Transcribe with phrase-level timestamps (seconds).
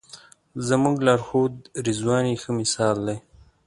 [0.67, 1.55] زموږ لارښود
[1.85, 3.17] رضوان یې ښه مثال دی.